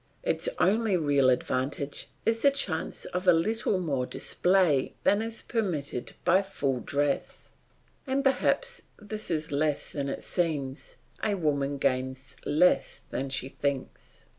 Its 0.23 0.49
only 0.57 0.97
real 0.97 1.29
advantage 1.29 2.07
is 2.25 2.41
the 2.41 2.49
chance 2.49 3.05
of 3.13 3.27
a 3.27 3.33
little 3.33 3.79
more 3.79 4.07
display 4.07 4.95
than 5.03 5.21
is 5.21 5.43
permitted 5.43 6.13
by 6.25 6.41
full 6.41 6.79
dress, 6.79 7.49
and 8.07 8.23
perhaps 8.23 8.81
this 8.97 9.29
is 9.29 9.51
less 9.51 9.91
than 9.91 10.09
it 10.09 10.23
seems 10.23 10.95
and 11.21 11.33
a 11.35 11.37
woman 11.37 11.77
gains 11.77 12.35
less 12.45 13.01
than 13.11 13.29
she 13.29 13.47
thinks. 13.47 14.25